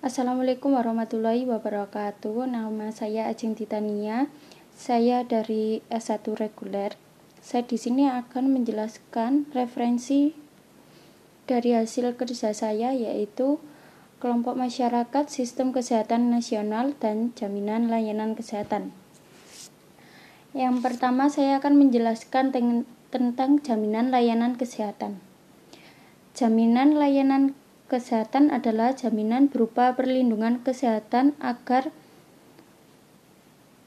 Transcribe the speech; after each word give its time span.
Assalamualaikum 0.00 0.80
warahmatullahi 0.80 1.44
wabarakatuh. 1.44 2.48
Nama 2.48 2.88
saya 2.88 3.28
Ajeng 3.28 3.52
Titania. 3.52 4.32
Saya 4.72 5.28
dari 5.28 5.84
S1 5.92 6.24
reguler. 6.40 6.96
Saya 7.44 7.68
di 7.68 7.76
sini 7.76 8.08
akan 8.08 8.48
menjelaskan 8.48 9.52
referensi 9.52 10.32
dari 11.44 11.76
hasil 11.76 12.16
kerja 12.16 12.56
saya 12.56 12.96
yaitu 12.96 13.60
kelompok 14.24 14.56
masyarakat 14.56 15.28
sistem 15.28 15.68
kesehatan 15.68 16.32
nasional 16.32 16.96
dan 16.96 17.36
jaminan 17.36 17.92
layanan 17.92 18.32
kesehatan. 18.32 18.96
Yang 20.56 20.80
pertama 20.80 21.28
saya 21.28 21.60
akan 21.60 21.76
menjelaskan 21.76 22.56
tentang 23.12 23.60
jaminan 23.60 24.08
layanan 24.08 24.56
kesehatan. 24.56 25.20
Jaminan 26.32 26.96
layanan 26.96 27.52
kesehatan 27.90 28.54
adalah 28.54 28.94
jaminan 28.94 29.50
berupa 29.50 29.98
perlindungan 29.98 30.62
kesehatan 30.62 31.34
agar 31.42 31.90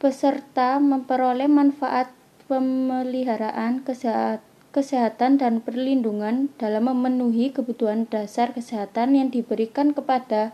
peserta 0.03 0.83
memperoleh 0.83 1.47
manfaat 1.47 2.11
pemeliharaan 2.51 3.87
kesehatan 4.75 5.39
dan 5.39 5.63
perlindungan 5.63 6.51
dalam 6.59 6.91
memenuhi 6.91 7.55
kebutuhan 7.55 8.03
dasar 8.11 8.51
kesehatan 8.51 9.15
yang 9.15 9.31
diberikan 9.31 9.95
kepada 9.95 10.51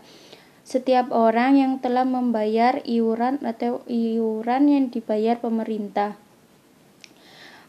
setiap 0.62 1.10
orang 1.10 1.58
yang 1.58 1.72
telah 1.82 2.06
membayar 2.06 2.78
iuran 2.86 3.42
atau 3.42 3.82
iuran 3.90 4.70
yang 4.70 4.86
dibayar 4.94 5.34
pemerintah. 5.42 6.14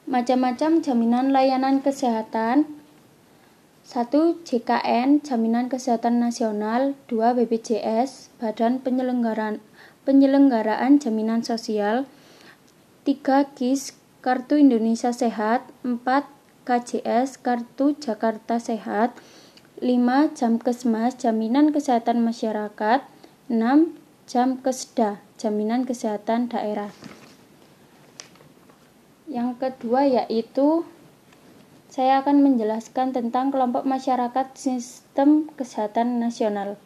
Macam-macam 0.06 0.86
jaminan 0.86 1.34
layanan 1.34 1.82
kesehatan 1.82 2.81
1. 3.82 4.46
JKN 4.46 5.26
Jaminan 5.26 5.66
Kesehatan 5.66 6.22
Nasional 6.22 6.94
2. 7.10 7.34
BPJS 7.34 8.30
Badan 8.38 8.78
Penyelenggaraan 8.78 9.58
Penyelenggaraan 10.06 11.02
Jaminan 11.02 11.42
Sosial 11.42 12.06
3. 13.10 13.58
KIS 13.58 13.98
Kartu 14.22 14.62
Indonesia 14.62 15.10
Sehat 15.10 15.66
4. 15.82 15.98
KJS 16.62 17.42
Kartu 17.42 17.98
Jakarta 17.98 18.62
Sehat 18.62 19.18
5. 19.82 19.90
Jamkesmas 20.38 21.18
Jaminan 21.18 21.74
Kesehatan 21.74 22.22
Masyarakat 22.22 23.02
6. 23.50 23.98
Jamkesda 24.30 25.26
Jaminan 25.42 25.90
Kesehatan 25.90 26.54
Daerah 26.54 26.94
Yang 29.26 29.58
kedua 29.58 30.06
yaitu 30.06 30.86
saya 31.92 32.24
akan 32.24 32.40
menjelaskan 32.40 33.12
tentang 33.12 33.52
kelompok 33.52 33.84
masyarakat 33.84 34.56
sistem 34.56 35.52
kesehatan 35.60 36.24
nasional. 36.24 36.80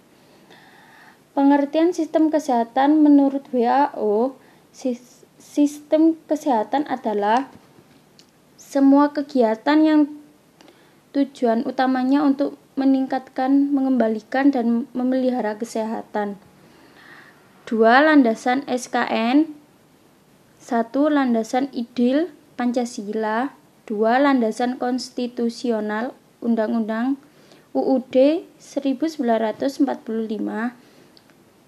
Pengertian 1.38 1.94
sistem 1.94 2.34
kesehatan 2.34 3.06
menurut 3.06 3.46
WHO, 3.54 4.34
sistem 5.38 6.18
kesehatan 6.26 6.90
adalah 6.90 7.54
semua 8.58 9.14
kegiatan 9.14 9.78
yang 9.86 10.02
tujuan 11.14 11.70
utamanya 11.70 12.26
untuk 12.26 12.58
meningkatkan, 12.74 13.70
mengembalikan, 13.70 14.50
dan 14.50 14.90
memelihara 14.98 15.54
kesehatan. 15.56 16.42
Dua 17.70 18.02
landasan 18.02 18.66
SKN, 18.66 19.54
satu 20.58 21.14
landasan 21.14 21.70
idil 21.72 22.34
Pancasila, 22.58 23.54
2. 23.86 24.02
Landasan 24.02 24.82
konstitusional 24.82 26.18
Undang-Undang 26.42 27.22
UUD 27.78 28.46
1945. 28.58 29.86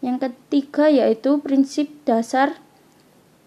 Yang 0.02 0.18
ketiga 0.22 0.86
yaitu 0.90 1.38
prinsip 1.42 1.94
dasar 2.10 2.58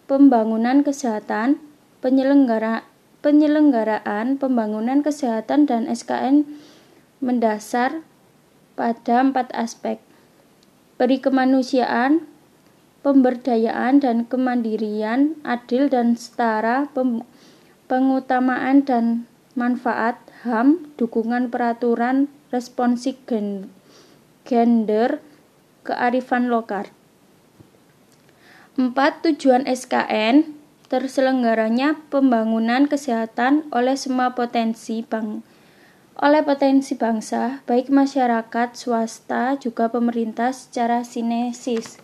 pembangunan 0.07 0.87
kesehatan, 0.87 1.59
penyelenggara, 1.99 2.87
penyelenggaraan 3.23 4.39
pembangunan 4.39 5.03
kesehatan 5.03 5.67
dan 5.67 5.91
SKN 5.91 6.47
mendasar 7.19 8.03
pada 8.79 9.23
empat 9.23 9.51
aspek. 9.51 9.99
Peri 10.95 11.19
kemanusiaan, 11.19 12.27
pemberdayaan 13.03 13.99
dan 13.99 14.29
kemandirian, 14.29 15.39
adil 15.43 15.89
dan 15.89 16.15
setara, 16.15 16.87
pem 16.93 17.25
pengutamaan 17.91 18.87
dan 18.87 19.27
manfaat 19.59 20.23
HAM, 20.47 20.95
dukungan 20.95 21.51
peraturan 21.51 22.31
responsif 22.55 23.19
gender, 24.47 25.19
kearifan 25.83 26.47
lokal. 26.47 26.87
4. 28.79 28.95
Tujuan 29.27 29.67
SKN 29.67 30.55
terselenggaranya 30.87 31.99
pembangunan 32.15 32.87
kesehatan 32.87 33.67
oleh 33.75 33.99
semua 33.99 34.39
potensi 34.39 35.03
bang 35.03 35.43
oleh 36.21 36.45
potensi 36.45 37.01
bangsa, 37.01 37.65
baik 37.65 37.89
masyarakat, 37.89 38.77
swasta, 38.77 39.57
juga 39.57 39.89
pemerintah 39.89 40.53
secara 40.53 41.01
sinesis. 41.01 41.97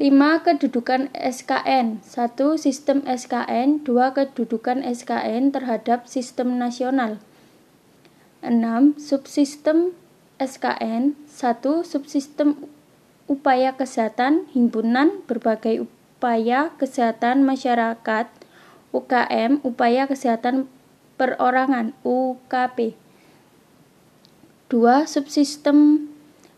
5. 0.00 0.16
Kedudukan 0.48 1.12
SKN 1.12 2.00
1. 2.00 2.56
Sistem 2.56 3.04
SKN 3.04 3.84
2. 3.84 4.16
Kedudukan 4.16 4.80
SKN 4.80 5.52
terhadap 5.52 6.08
sistem 6.08 6.56
nasional 6.56 7.20
6. 8.40 8.96
Subsistem 8.96 9.92
SKN 10.40 11.20
1. 11.28 11.84
Subsistem 11.84 12.56
upaya 13.28 13.76
kesehatan 13.76 14.48
himpunan 14.56 15.20
berbagai 15.28 15.84
upaya 15.84 16.72
kesehatan 16.80 17.44
masyarakat 17.44 18.24
UKM 18.96 19.60
upaya 19.60 20.08
kesehatan 20.08 20.64
perorangan 21.20 21.92
UKP 22.08 22.96
2. 24.72 24.80
Subsistem 25.04 26.08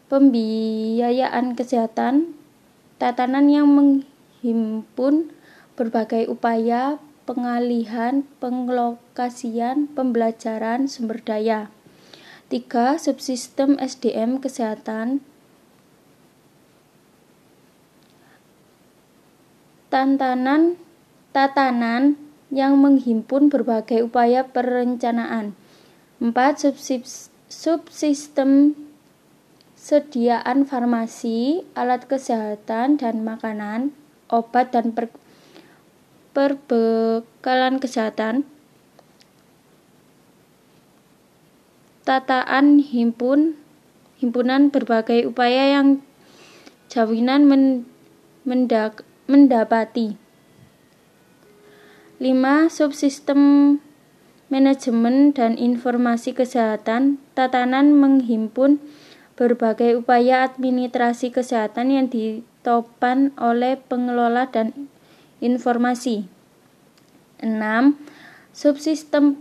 pembiayaan 0.07 1.59
kesehatan 1.59 2.39
tatanan 3.03 3.51
yang 3.51 3.67
menghimpun 3.67 5.35
berbagai 5.75 6.31
upaya 6.31 7.03
pengalihan, 7.27 8.23
penglokasian, 8.39 9.91
pembelajaran 9.91 10.87
sumber 10.87 11.19
daya. 11.19 11.67
3. 12.47 13.03
Subsistem 13.03 13.75
SDM 13.83 14.39
kesehatan 14.39 15.19
tantanan 19.91 20.79
tatanan 21.35 22.15
yang 22.55 22.79
menghimpun 22.79 23.51
berbagai 23.51 24.07
upaya 24.07 24.47
perencanaan. 24.47 25.59
4. 26.23 26.71
Subsistem 27.51 28.79
sediaan 29.83 30.63
farmasi, 30.63 31.67
alat 31.75 32.07
kesehatan 32.07 33.03
dan 33.03 33.27
makanan, 33.27 33.91
obat 34.31 34.71
dan 34.71 34.95
per 34.95 35.11
perbekalan 36.31 37.83
kesehatan, 37.83 38.47
tataan 42.07 42.79
himpun 42.79 43.59
himpunan 44.23 44.71
berbagai 44.71 45.27
upaya 45.27 45.75
yang 45.75 45.99
jawinan 46.87 47.51
men, 47.51 47.63
mendak, 48.47 49.03
mendapati. 49.27 50.15
5. 52.23 52.71
Subsistem 52.71 53.43
manajemen 54.47 55.35
dan 55.35 55.59
informasi 55.59 56.39
kesehatan, 56.39 57.19
tatanan 57.35 57.99
menghimpun 57.99 58.79
berbagai 59.35 59.97
upaya 60.05 60.45
administrasi 60.45 61.33
kesehatan 61.33 61.89
yang 61.89 62.07
ditopan 62.13 63.33
oleh 63.41 63.81
pengelola 63.81 64.49
dan 64.53 64.89
informasi. 65.41 66.29
6. 67.43 67.51
Subsistem 68.55 69.41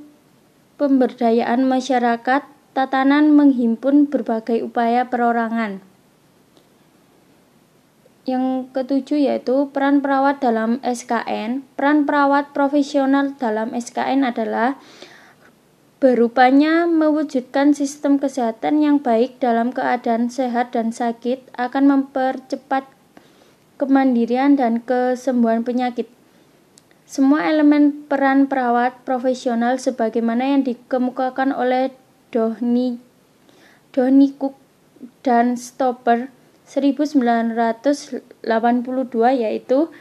pemberdayaan 0.82 1.68
masyarakat 1.68 2.42
tatanan 2.74 3.36
menghimpun 3.36 4.10
berbagai 4.10 4.66
upaya 4.66 5.06
perorangan. 5.12 5.84
Yang 8.26 8.70
ketujuh 8.74 9.20
yaitu 9.28 9.70
peran 9.70 10.00
perawat 10.00 10.42
dalam 10.42 10.82
SKN. 10.82 11.66
Peran 11.78 12.10
perawat 12.10 12.54
profesional 12.56 13.38
dalam 13.38 13.74
SKN 13.78 14.26
adalah 14.26 14.80
Berupanya 16.02 16.90
mewujudkan 16.90 17.78
sistem 17.78 18.18
kesehatan 18.18 18.82
yang 18.82 18.98
baik 18.98 19.38
dalam 19.38 19.70
keadaan 19.70 20.34
sehat 20.34 20.74
dan 20.74 20.90
sakit 20.90 21.46
akan 21.54 21.84
mempercepat 21.86 22.90
kemandirian 23.78 24.58
dan 24.58 24.82
kesembuhan 24.82 25.62
penyakit. 25.62 26.10
Semua 27.06 27.46
elemen 27.46 28.10
peran 28.10 28.50
perawat 28.50 29.06
profesional 29.06 29.78
sebagaimana 29.78 30.58
yang 30.58 30.66
dikemukakan 30.66 31.54
oleh 31.54 31.94
Dohni 32.34 32.98
Dohni 33.94 34.34
Cook 34.42 34.58
dan 35.22 35.54
Stopper 35.54 36.34
1982 36.66 38.42
yaitu 39.38 39.92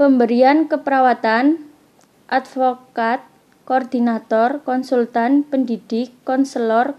pemberian 0.00 0.70
keperawatan, 0.72 1.68
advokat, 2.32 3.26
koordinator, 3.66 4.62
konsultan, 4.62 5.42
pendidik, 5.42 6.14
konselor, 6.22 6.94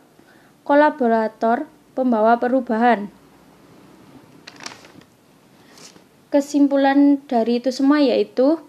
kolaborator, 0.68 1.66
pembawa 1.96 2.38
perubahan. 2.38 3.08
Kesimpulan 6.28 7.24
dari 7.25 7.64
itu 7.64 7.72
semua 7.72 8.04
yaitu 8.04 8.60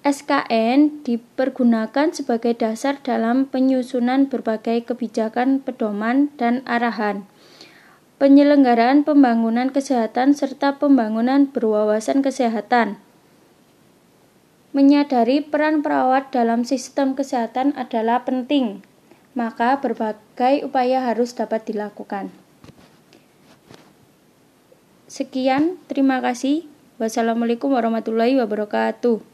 SKN 0.00 1.04
dipergunakan 1.04 2.12
sebagai 2.12 2.56
dasar 2.56 3.00
dalam 3.04 3.44
penyusunan 3.48 4.32
berbagai 4.32 4.88
kebijakan 4.88 5.60
pedoman 5.60 6.32
dan 6.40 6.64
arahan, 6.64 7.28
penyelenggaraan 8.16 9.04
pembangunan 9.04 9.68
kesehatan 9.68 10.32
serta 10.32 10.80
pembangunan 10.80 11.48
berwawasan 11.52 12.24
kesehatan. 12.24 13.03
Menyadari 14.74 15.38
peran 15.38 15.86
perawat 15.86 16.34
dalam 16.34 16.66
sistem 16.66 17.14
kesehatan 17.14 17.78
adalah 17.78 18.26
penting, 18.26 18.82
maka 19.30 19.78
berbagai 19.78 20.66
upaya 20.66 20.98
harus 21.06 21.30
dapat 21.30 21.62
dilakukan. 21.62 22.34
Sekian, 25.06 25.78
terima 25.86 26.18
kasih. 26.18 26.66
Wassalamualaikum 26.98 27.70
warahmatullahi 27.70 28.34
wabarakatuh. 28.34 29.33